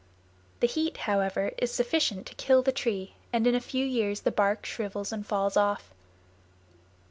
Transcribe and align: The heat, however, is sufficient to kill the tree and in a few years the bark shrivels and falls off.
The 0.61 0.65
heat, 0.67 0.97
however, 1.05 1.51
is 1.59 1.69
sufficient 1.71 2.25
to 2.25 2.33
kill 2.33 2.63
the 2.63 2.71
tree 2.71 3.13
and 3.31 3.45
in 3.45 3.53
a 3.53 3.61
few 3.61 3.85
years 3.85 4.21
the 4.21 4.31
bark 4.31 4.65
shrivels 4.65 5.11
and 5.11 5.23
falls 5.23 5.55
off. 5.55 5.93